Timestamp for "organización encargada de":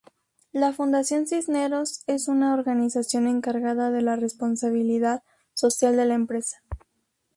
2.55-4.01